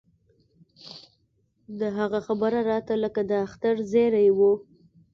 د 1.79 1.81
هغه 1.97 2.19
خبره 2.27 2.59
راته 2.71 2.93
لکه 3.03 3.21
د 3.29 3.31
اختر 3.45 3.75
زېرى 3.91 4.27
و. 4.37 4.39